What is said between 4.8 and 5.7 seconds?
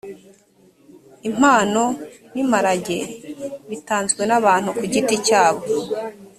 giti cyabo